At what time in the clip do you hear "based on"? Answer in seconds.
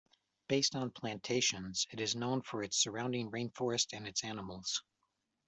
0.47-0.89